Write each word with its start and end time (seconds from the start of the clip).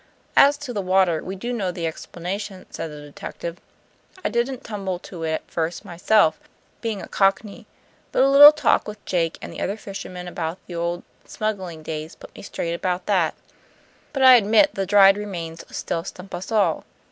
"As 0.35 0.57
to 0.57 0.73
the 0.73 0.81
water, 0.81 1.23
we 1.23 1.35
do 1.35 1.53
know 1.53 1.69
the 1.71 1.85
explanation," 1.85 2.65
said 2.71 2.89
the 2.89 3.01
detective. 3.01 3.59
"I 4.25 4.29
didn't 4.29 4.63
tumble 4.63 4.97
to 4.97 5.21
it 5.21 5.31
at 5.33 5.51
first 5.51 5.85
myself, 5.85 6.39
being 6.81 7.03
a 7.03 7.07
Cockney; 7.07 7.67
but 8.11 8.23
a 8.23 8.27
little 8.27 8.51
talk 8.51 8.87
with 8.87 9.05
Jake 9.05 9.37
and 9.43 9.53
the 9.53 9.61
other 9.61 9.77
fisherman 9.77 10.27
about 10.27 10.57
the 10.65 10.73
old 10.73 11.03
smuggling 11.25 11.83
days 11.83 12.15
put 12.15 12.35
me 12.35 12.41
straight 12.41 12.73
about 12.73 13.05
that. 13.05 13.35
But 14.11 14.23
I 14.23 14.37
admit 14.37 14.73
the 14.73 14.87
dried 14.87 15.17
remains 15.17 15.63
still 15.69 16.03
stump 16.03 16.33
us 16.33 16.51
all. 16.51 16.83